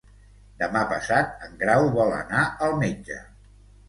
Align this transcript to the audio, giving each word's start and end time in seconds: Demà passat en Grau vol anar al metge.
Demà 0.61 0.79
passat 0.93 1.43
en 1.47 1.53
Grau 1.59 1.85
vol 1.97 2.13
anar 2.21 2.47
al 2.69 2.73
metge. 2.81 3.19